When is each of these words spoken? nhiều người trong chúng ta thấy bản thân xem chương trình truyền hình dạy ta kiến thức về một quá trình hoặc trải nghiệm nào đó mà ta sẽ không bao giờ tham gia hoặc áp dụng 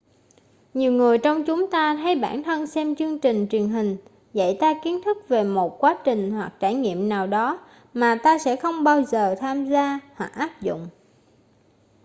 nhiều 0.73 0.91
người 0.91 1.17
trong 1.17 1.43
chúng 1.47 1.71
ta 1.71 1.95
thấy 1.95 2.15
bản 2.15 2.43
thân 2.43 2.67
xem 2.67 2.95
chương 2.95 3.19
trình 3.19 3.47
truyền 3.51 3.69
hình 3.69 3.97
dạy 4.33 4.57
ta 4.59 4.73
kiến 4.83 5.01
thức 5.05 5.17
về 5.27 5.43
một 5.43 5.77
quá 5.79 5.99
trình 6.05 6.31
hoặc 6.31 6.53
trải 6.59 6.75
nghiệm 6.75 7.09
nào 7.09 7.27
đó 7.27 7.59
mà 7.93 8.17
ta 8.23 8.37
sẽ 8.37 8.55
không 8.55 8.83
bao 8.83 9.03
giờ 9.03 9.35
tham 9.39 9.65
gia 9.65 9.99
hoặc 10.15 10.31
áp 10.33 10.61
dụng 10.61 10.87